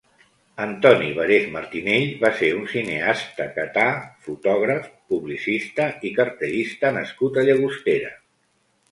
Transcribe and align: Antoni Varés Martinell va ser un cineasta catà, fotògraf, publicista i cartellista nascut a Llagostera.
Antoni 0.63 1.09
Varés 1.17 1.43
Martinell 1.55 2.13
va 2.23 2.29
ser 2.39 2.47
un 2.59 2.63
cineasta 2.71 3.45
catà, 3.57 3.83
fotògraf, 4.27 4.87
publicista 5.15 5.85
i 6.09 6.13
cartellista 6.21 6.91
nascut 6.97 7.37
a 7.37 7.45
Llagostera. 7.51 8.11